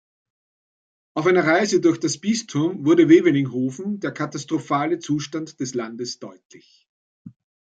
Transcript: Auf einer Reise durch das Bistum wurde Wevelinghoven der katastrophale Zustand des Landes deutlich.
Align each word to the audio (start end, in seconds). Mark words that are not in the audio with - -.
Auf 1.13 1.27
einer 1.27 1.45
Reise 1.45 1.79
durch 1.79 1.99
das 1.99 2.17
Bistum 2.17 2.87
wurde 2.87 3.07
Wevelinghoven 3.07 3.99
der 3.99 4.11
katastrophale 4.11 4.97
Zustand 4.97 5.59
des 5.59 5.75
Landes 5.75 6.17
deutlich. 6.17 6.87